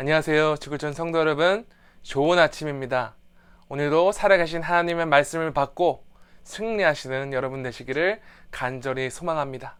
[0.00, 0.56] 안녕하세요.
[0.56, 1.66] 지구촌 성도 여러분.
[2.02, 3.16] 좋은 아침입니다.
[3.68, 6.06] 오늘도 살아계신 하나님의 말씀을 받고
[6.42, 9.76] 승리하시는 여러분 되시기를 간절히 소망합니다.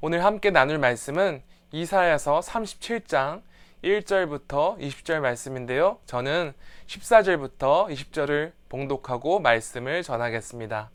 [0.00, 1.42] 오늘 함께 나눌 말씀은
[1.72, 3.42] 이사야서 37장
[3.82, 5.98] 1절부터 20절 말씀인데요.
[6.06, 6.52] 저는
[6.86, 10.90] 14절부터 20절을 봉독하고 말씀을 전하겠습니다.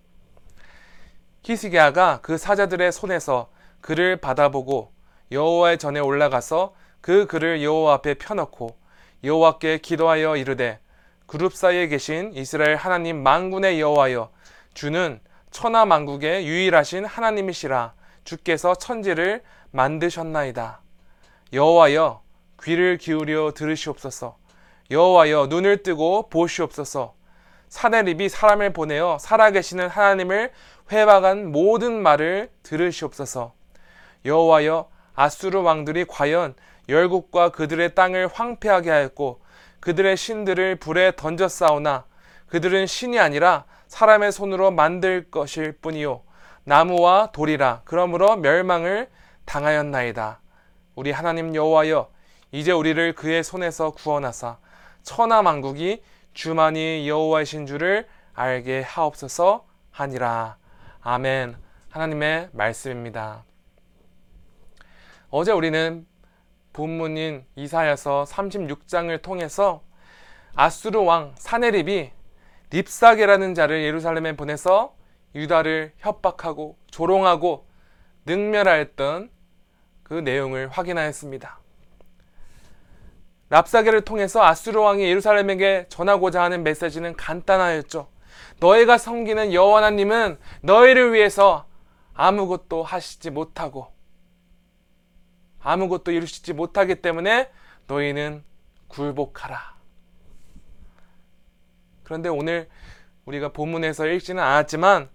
[1.43, 3.51] 히스기야가 그 사자들의 손에서
[3.81, 4.93] 그를 받아보고
[5.29, 8.75] 여호와의 전에 올라가서 그 글을 여호와 앞에 펴놓고
[9.23, 10.79] 여호와께 기도하여 이르되
[11.25, 14.31] 그룹 사이에 계신 이스라엘 하나님 만군의 여호와여
[14.73, 15.19] 주는
[15.51, 17.93] 천하 만국의 유일하신 하나님이시라.
[18.23, 20.81] 주께서 천지를 만드셨나이다.
[21.53, 22.21] 여호와여
[22.63, 24.37] 귀를 기울여 들으시옵소서.
[24.89, 27.15] 여호와여 눈을 뜨고 보시옵소서.
[27.69, 30.51] 사내립이 사람을 보내어 살아계시는 하나님을
[30.91, 33.53] 회박한 모든 말을 들으시옵소서.
[34.25, 36.55] 여호와여 아수르 왕들이 과연
[36.89, 39.41] 열국과 그들의 땅을 황폐하게 하였고
[39.79, 42.05] 그들의 신들을 불에 던져 싸우나
[42.47, 46.23] 그들은 신이 아니라 사람의 손으로 만들 것일 뿐이요
[46.63, 49.09] 나무와 돌이라 그러므로 멸망을
[49.45, 50.39] 당하였나이다.
[50.95, 52.09] 우리 하나님 여호와여
[52.51, 54.57] 이제 우리를 그의 손에서 구원하사
[55.03, 60.57] 천하 만국이 주만이 여호와이신 줄을 알게 하옵소서 하니라.
[61.01, 61.55] 아멘.
[61.89, 63.43] 하나님의 말씀입니다.
[65.29, 66.05] 어제 우리는
[66.73, 69.81] 본문인 이사야서 36장을 통해서
[70.55, 72.11] 아수르 왕 사네립이
[72.71, 74.95] 립사게라는 자를 예루살렘에 보내서
[75.35, 77.65] 유다를 협박하고 조롱하고
[78.25, 79.29] 능멸하였던
[80.03, 81.59] 그 내용을 확인하였습니다.
[83.49, 88.07] 랍사게를 통해서 아수르 왕이 예루살렘에게 전하고자 하는 메시지는 간단하였죠.
[88.59, 91.65] 너희가 섬기는 여호와 하나님은 너희를 위해서
[92.13, 93.87] 아무것도 하시지 못하고
[95.63, 97.49] 아무것도 이루시지 못하기 때문에
[97.87, 98.43] 너희는
[98.87, 99.75] 굴복하라.
[102.03, 102.67] 그런데 오늘
[103.25, 105.09] 우리가 본문에서 읽지는 않았지만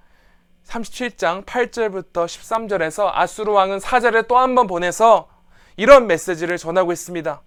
[0.65, 5.29] 37장 8절부터 13절에서 아수르 왕은 사자를 또 한 번 보내서
[5.77, 7.43] 이런 메시지를 전하고 있습니다.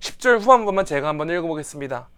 [0.00, 2.08] 10절 후반부만 제가 한번 읽어보겠습니다.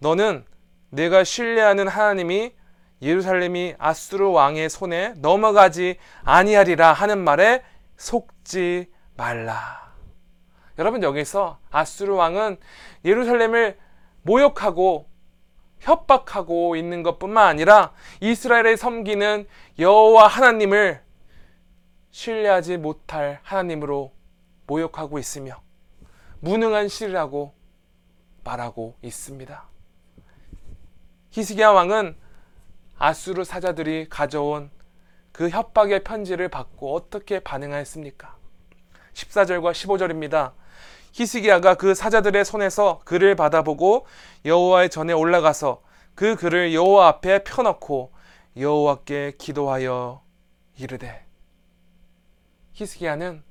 [0.00, 0.44] 너는
[0.90, 2.54] 내가 신뢰하는 하나님이
[3.02, 7.62] 예루살렘이 아수르 왕의 손에 넘어가지 아니하리라 하는 말에
[7.96, 9.94] 속지 말라.
[10.78, 12.58] 여러분 여기서 아수르 왕은
[13.04, 13.78] 예루살렘을
[14.22, 15.08] 모욕하고
[15.78, 19.46] 협박하고 있는 것뿐만 아니라 이스라엘을 섬기는
[19.78, 21.02] 여호와 하나님을
[22.10, 24.12] 신뢰하지 못할 하나님으로
[24.66, 25.62] 모욕하고 있으며
[26.40, 27.54] 무능한 신이라고
[28.44, 29.64] 말하고 있습니다.
[31.30, 32.16] 히스기야 왕은
[32.98, 34.70] 아수르 사자들이 가져온
[35.32, 38.36] 그 협박의 편지를 받고 어떻게 반응하였습니까?
[39.14, 40.52] 14절과 15절입니다.
[41.12, 44.06] 히스기야가 그 사자들의 손에서 글을 받아보고
[44.44, 45.82] 여호와의 전에 올라가서
[46.14, 48.12] 그 글을 여호와 앞에 펴놓고
[48.56, 50.22] 여호와께 기도하여
[50.76, 51.24] 이르되
[52.72, 53.42] 히스기야는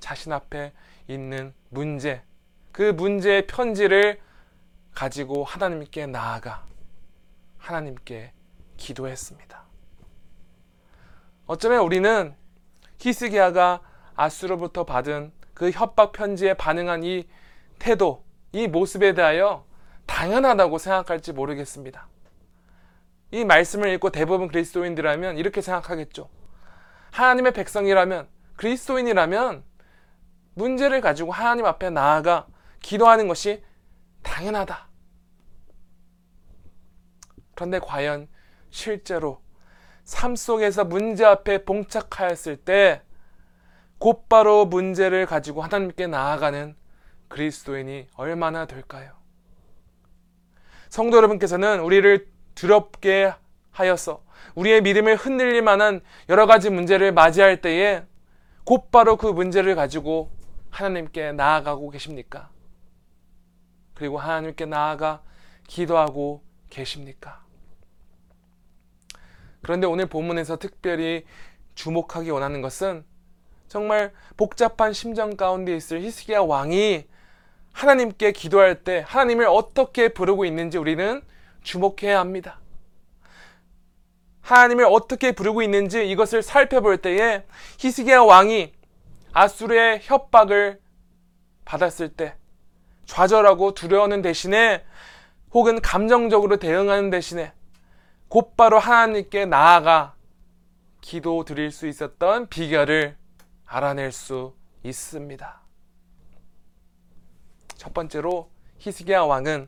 [0.00, 0.72] 자신 앞에
[1.06, 2.22] 있는 문제
[2.72, 4.20] 그 문제의 편지를
[4.94, 6.64] 가지고 하나님께 나아가
[7.58, 8.32] 하나님께
[8.76, 9.62] 기도했습니다.
[11.46, 12.34] 어쩌면 우리는
[12.98, 13.80] 히스기야가
[14.14, 17.26] 아수로부터 받은 그 협박 편지에 반응한 이
[17.78, 19.64] 태도, 이 모습에 대하여
[20.06, 22.08] 당연하다고 생각할지 모르겠습니다.
[23.30, 26.28] 이 말씀을 읽고 대부분 그리스도인들이라면 이렇게 생각하겠죠.
[27.12, 29.64] 하나님의 백성이라면, 그리스도인이라면
[30.54, 32.46] 문제를 가지고 하나님 앞에 나아가
[32.80, 33.62] 기도하는 것이
[34.22, 34.88] 당연하다.
[37.54, 38.28] 그런데 과연
[38.70, 39.40] 실제로
[40.04, 43.02] 삶 속에서 문제 앞에 봉착하였을 때
[44.02, 46.74] 곧바로 문제를 가지고 하나님께 나아가는
[47.28, 49.12] 그리스도인이 얼마나 될까요?
[50.88, 52.26] 성도 여러분께서는 우리를
[52.56, 53.32] 두렵게
[53.70, 54.24] 하여서
[54.56, 58.02] 우리의 믿음을 흔들릴 만한 여러 가지 문제를 맞이할 때에
[58.64, 60.32] 곧바로 그 문제를 가지고
[60.70, 62.50] 하나님께 나아가고 계십니까?
[63.94, 65.22] 그리고 하나님께 나아가
[65.68, 67.44] 기도하고 계십니까?
[69.62, 71.24] 그런데 오늘 본문에서 특별히
[71.76, 73.11] 주목하기 원하는 것은
[73.72, 77.06] 정말 복잡한 심정 가운데 있을 히스기야 왕이
[77.72, 81.22] 하나님께 기도할 때 하나님을 어떻게 부르고 있는지 우리는
[81.62, 82.60] 주목해야 합니다.
[84.42, 87.44] 하나님을 어떻게 부르고 있는지 이것을 살펴볼 때에
[87.78, 88.74] 히스기야 왕이
[89.32, 90.78] 아수르의 협박을
[91.64, 92.34] 받았을 때
[93.06, 94.84] 좌절하고 두려워하는 대신에
[95.54, 97.54] 혹은 감정적으로 대응하는 대신에
[98.28, 100.14] 곧바로 하나님께 나아가
[101.00, 103.21] 기도 드릴 수 있었던 비결을
[103.72, 104.52] 알아낼 수
[104.82, 105.60] 있습니다.
[107.76, 109.66] 첫 번째로 히스기야 왕은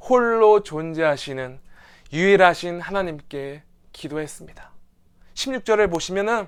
[0.00, 1.60] 홀로 존재하시는
[2.10, 3.62] 유일하신 하나님께
[3.92, 4.70] 기도했습니다.
[5.34, 6.46] 16절을 보시면은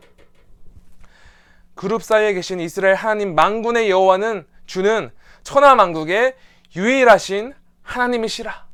[1.74, 5.10] 그룹 사이에 계신 이스라엘 하나님 망군의 여호와는 주는
[5.42, 6.34] 천하 만국의
[6.74, 7.52] 유일하신
[7.82, 8.66] 하나님이시라.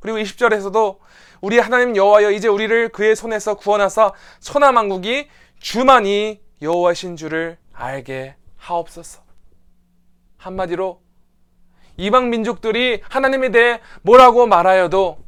[0.00, 0.98] 그리고 20절에서도
[1.40, 5.28] 우리 하나님 여호와여 이제 우리를 그의 손에서 구원하사 천하 만국이
[5.60, 9.22] 주만이 여호와신 줄을 알게 하옵소서.
[10.38, 11.00] 한마디로
[11.96, 15.18] 이방 민족들이 하나님에 대해 뭐라고 말하여도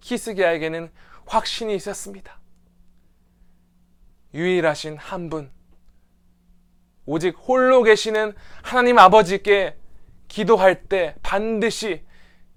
[0.00, 0.90] 히스기야에게는
[1.26, 2.38] 확신이 있었습니다.
[4.34, 5.50] 유일하신 한 분,
[7.04, 9.76] 오직 홀로 계시는 하나님 아버지께
[10.28, 12.04] 기도할 때 반드시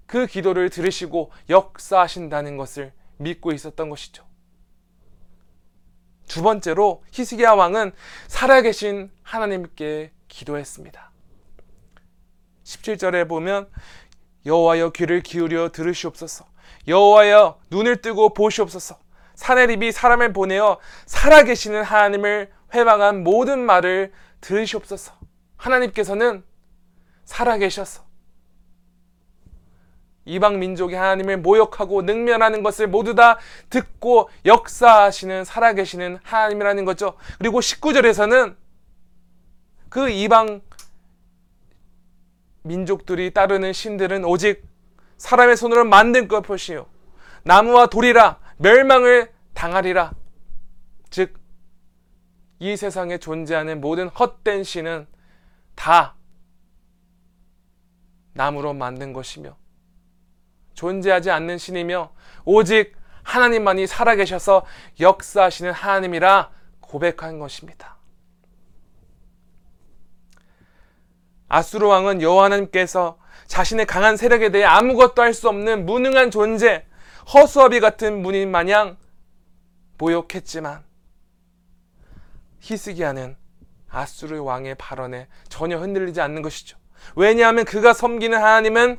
[0.06, 4.25] 그 기도를 들으시고 역사하신다는 것을 믿고 있었던 것이죠.
[6.26, 7.92] 두 번째로 히스기야 왕은
[8.28, 11.10] 살아계신 하나님께 기도했습니다.
[12.64, 13.68] 17절에 보면
[14.44, 16.44] 여호와여 귀를 기울여 들으시옵소서.
[16.88, 18.98] 여호와여 눈을 뜨고 보시옵소서.
[19.34, 25.12] 사내립이 사람을 보내어 살아계시는 하나님을 회방한 모든 말을 들으시옵소서.
[25.56, 26.44] 하나님께서는
[27.24, 28.05] 살아계셔서
[30.26, 33.38] 이방 민족이 하나님을 모욕하고 능멸하는 것을 모두 다
[33.70, 37.14] 듣고 역사하시는 살아계시는 하나님이라는 거죠.
[37.38, 38.56] 그리고 19절에서는
[39.88, 40.60] 그 이방
[42.62, 44.62] 민족들이 따르는 신들은 오직
[45.16, 46.86] 사람의 손으로 만든 것이요
[47.44, 50.12] 나무와 돌이라 멸망을 당하리라.
[51.08, 51.46] 즉
[52.58, 55.06] 이 세상에 존재하는 모든 헛된 신은
[55.74, 56.16] 다
[58.32, 59.56] 나무로 만든 것이며
[60.76, 62.12] 존재하지 않는 신이며
[62.44, 62.94] 오직
[63.24, 64.64] 하나님만이 살아계셔서
[65.00, 66.50] 역사하시는 하나님이라
[66.80, 67.96] 고백한 것입니다.
[71.48, 76.84] 아수르 왕은 여호와 하나님께서 자신의 강한 세력에 대해 아무것도 할 수 없는 무능한 존재,
[77.32, 78.96] 허수아비 같은 문인 마냥
[79.98, 80.84] 모욕했지만
[82.60, 83.36] 히스기야는
[83.88, 86.76] 아수르 왕의 발언에 전혀 흔들리지 않는 것이죠.
[87.14, 88.98] 왜냐하면 그가 섬기는 하나님은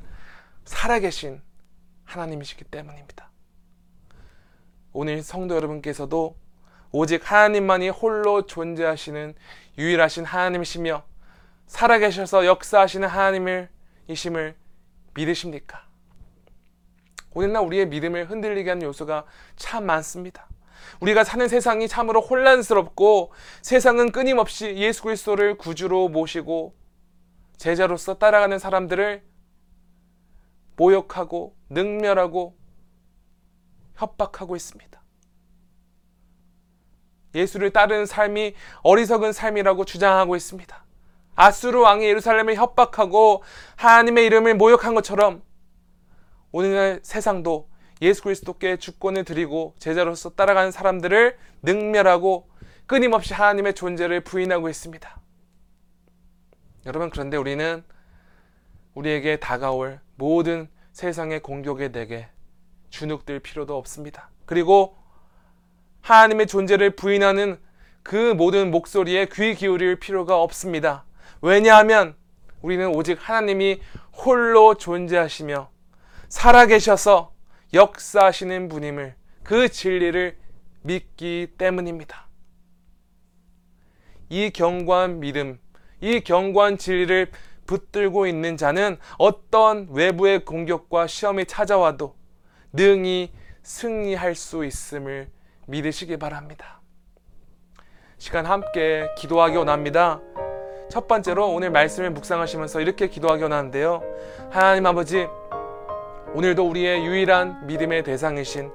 [0.66, 1.42] 살아계신
[2.08, 3.30] 하나님이시기 때문입니다.
[4.94, 6.36] 오늘 성도 여러분께서도
[6.92, 9.36] 오직 하나님만이 홀로 존재하시는
[9.78, 11.04] 유일하신 하나님이시며
[11.68, 13.70] 살아계셔서 역사하시는 하나님을
[14.08, 14.56] 이심을
[15.14, 15.86] 믿으십니까?
[17.34, 19.26] 오늘날 우리의 믿음을 흔들리게 하는 요소가
[19.58, 20.48] 참 많습니다.
[21.02, 26.74] 우리가 사는 세상이 참으로 혼란스럽고 세상은 끊임없이 예수 그리스도를 구주로 모시고
[27.58, 29.24] 제자로서 따라가는 사람들을
[30.78, 32.56] 모욕하고 능멸하고
[33.96, 35.02] 협박하고 있습니다.
[37.36, 40.86] 예수를 따르는 삶이 어리석은 삶이라고 주장하고 있습니다.
[41.36, 43.44] 아수르 왕이 예루살렘을 협박하고
[43.76, 45.44] 하나님의 이름을 모욕한 것처럼
[46.52, 47.70] 오늘날 세상도
[48.02, 52.50] 예수 그리스도께 주권을 드리고 제자로서 따라가는 사람들을 능멸하고
[52.86, 55.20] 끊임없이 하나님의 존재를 부인하고 있습니다.
[56.86, 57.84] 여러분 그런데 우리는
[58.94, 62.28] 우리에게 다가올 모든 세상의 공격에 대게
[62.90, 64.30] 주눅들 필요도 없습니다.
[64.46, 64.98] 그리고
[66.02, 67.60] 하나님의 존재를 부인하는
[68.04, 71.06] 그 모든 목소리에 귀 기울일 필요가 없습니다.
[71.42, 72.16] 왜냐하면
[72.62, 73.82] 우리는 오직 하나님이
[74.14, 75.70] 홀로 존재하시며
[76.30, 77.34] 살아계셔서
[77.74, 80.38] 역사하시는 분임을 그 진리를
[80.82, 82.28] 믿기 때문입니다.
[84.30, 85.60] 이 견고한 믿음,
[86.02, 87.32] 이 견고한 진리를
[87.68, 92.16] 붙들고 있는 자는 어떤 외부의 공격과 시험이 찾아와도
[92.74, 93.32] 능히
[93.62, 95.30] 승리할 수 있음을
[95.68, 96.82] 믿으시기 바랍니다.
[98.18, 100.22] 시간 함께 기도하기 원합니다.
[100.90, 104.02] 첫 번째로 오늘 말씀을 묵상하시면서 이렇게 기도하기 원하는데요.
[104.50, 105.28] 하나님 아버지,
[106.34, 108.72] 오늘도 우리의 유일한 믿음의 대상이신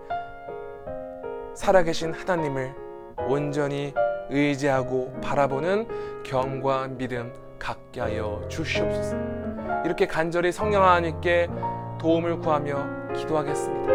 [1.55, 2.75] 살아계신 하나님을
[3.29, 3.95] 온전히
[4.29, 7.33] 의지하고 바라보는 경과 믿음
[7.63, 9.17] 갖게 하여 주시옵소서.
[9.85, 11.49] 이렇게 간절히 성령 하나님께
[12.01, 13.93] 도움을 구하며 기도하겠습니다.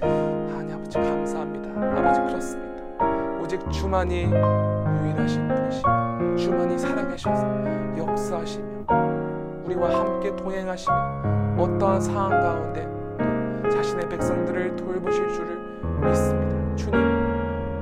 [0.00, 1.68] 하나님 아버지 감사합니다.
[1.98, 3.42] 아버지 그렇습니다.
[3.42, 8.86] 오직 주만이 유일하신 분이시며 주만이 살아계셔서 역사하시며
[9.64, 12.86] 우리와 함께 동행하시며 어떠한 상황 가운데
[13.72, 15.58] 자신의 백성들을 돌보실 줄을
[16.00, 16.76] 믿습니다.
[16.76, 17.00] 주님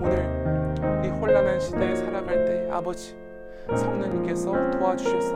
[0.01, 3.26] 오늘 이 혼란한 시대에 살아갈 때 아버지
[3.75, 5.35] 성령님께서 도와주셔서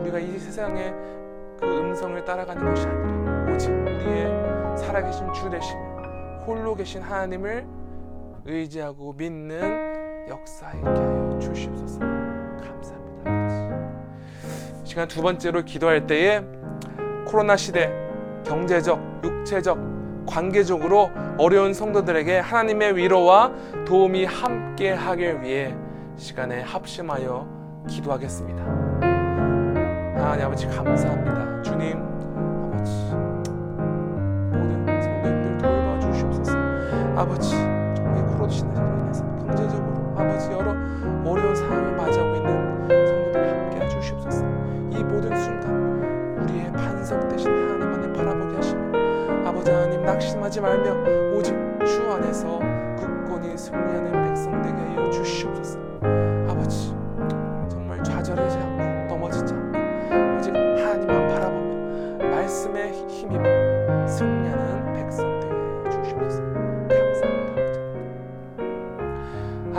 [0.00, 0.94] 우리가 이 세상의
[1.58, 5.80] 그 음성을 따라가는 것이 아니라 오직 우리의 살아계신 주 되시며
[6.46, 7.66] 홀로 계신 하나님을
[8.44, 13.30] 의지하고 믿는 역사 있게 하여 주시옵소서 감사합니다.
[14.84, 16.42] 시간 두 번째로 기도할 때에
[17.26, 17.92] 코로나 시대
[18.44, 19.78] 경제적, 육체적,
[20.26, 23.52] 관계적으로 어려운 성도들에게 하나님의 위로와
[23.86, 25.74] 도움이 함께 하길 위해
[26.20, 27.48] 시간에 합심하여
[27.88, 28.62] 기도하겠습니다.
[30.16, 31.62] 하나님 아버지 감사합니다.
[31.62, 32.92] 주님 아버지
[34.52, 36.52] 모든 성도님들 돌봐 주시옵소서.
[37.16, 37.52] 아버지
[37.96, 40.72] 정말 코로나 시대로 인해서 경제적으로 아버지 여러
[41.24, 44.44] 어려운 상황을 맞이하고 있는 성도들 함께 해 주시옵소서.
[44.90, 51.54] 이 모든 순간 우리의 반석 대신 하나님만을 바라보게 하시며 아버지 하나님 낙심하지 말며 오직
[51.86, 52.58] 주 안에서
[52.98, 55.89] 굳건히 승리하는 백성 되게 하여 주시옵소서.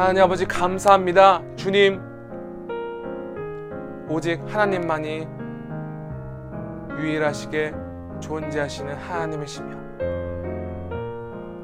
[0.02, 1.44] 하나님 아버지 감사합니다.
[1.56, 2.02] 주님
[4.10, 5.28] 오직 하나님만이
[6.98, 7.72] 유일하시게
[8.20, 9.78] 존재하시는 하나님이시며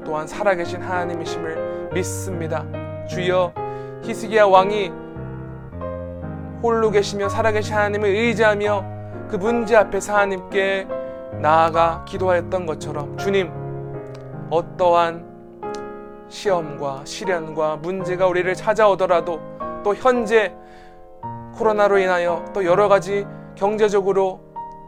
[0.06, 2.64] 또한 살아계신 하나님이심을 믿습니다.
[3.08, 3.52] 주여
[4.04, 4.92] 히스기야 왕이
[6.62, 8.84] 홀로 계시며 살아계신 하나님을 의지하며
[9.28, 10.86] 그 문제 앞에서 하나님께
[11.42, 13.50] 나아가 기도하였던 것처럼 주님
[14.48, 15.37] 어떠한
[16.28, 19.40] 시험과 시련과 문제가 우리를 찾아오더라도
[19.82, 20.54] 또 현재
[21.54, 24.40] 코로나로 인하여 또 여러 가지 경제적으로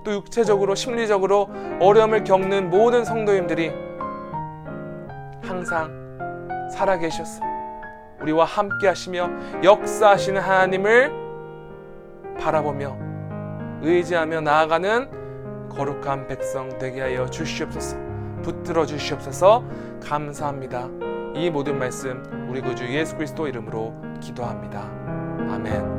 [0.04, 1.48] 또 육체적으로 심리적으로
[1.80, 3.72] 어려움을 겪는 모든 성도님들이
[5.42, 5.90] 항상
[6.72, 7.42] 살아계셔서
[8.20, 9.28] 우리와 함께 하시며
[9.62, 11.12] 역사하시는 하나님을
[12.38, 12.96] 바라보며
[13.82, 17.96] 의지하며 나아가는 거룩한 백성 되게 하여 주시옵소서
[18.42, 19.62] 붙들어 주시옵소서.
[20.02, 24.82] 감사합니다 이 모든 말씀 우리 구주 예수 그리스도 이름으로 기도합니다.
[25.50, 25.89] 아멘